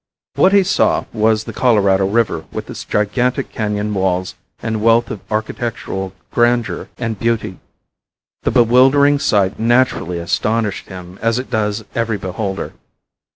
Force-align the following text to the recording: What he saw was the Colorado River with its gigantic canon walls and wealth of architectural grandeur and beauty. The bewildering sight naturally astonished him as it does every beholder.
What 0.33 0.51
he 0.51 0.63
saw 0.63 1.05
was 1.13 1.43
the 1.43 1.53
Colorado 1.53 2.07
River 2.07 2.45
with 2.51 2.67
its 2.71 2.85
gigantic 2.85 3.51
canon 3.51 3.93
walls 3.93 4.33
and 4.59 4.81
wealth 4.81 5.11
of 5.11 5.21
architectural 5.29 6.13
grandeur 6.31 6.89
and 6.97 7.19
beauty. 7.19 7.59
The 8.41 8.49
bewildering 8.49 9.19
sight 9.19 9.59
naturally 9.59 10.17
astonished 10.17 10.87
him 10.87 11.19
as 11.21 11.37
it 11.37 11.51
does 11.51 11.85
every 11.93 12.17
beholder. 12.17 12.73